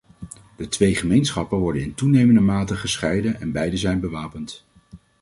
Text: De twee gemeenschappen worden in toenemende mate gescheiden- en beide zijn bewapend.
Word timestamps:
De 0.57 0.67
twee 0.69 0.95
gemeenschappen 0.95 1.57
worden 1.57 1.81
in 1.81 1.93
toenemende 1.93 2.39
mate 2.39 2.75
gescheiden- 2.75 3.39
en 3.41 3.51
beide 3.51 3.77
zijn 3.77 3.99
bewapend. 3.99 4.65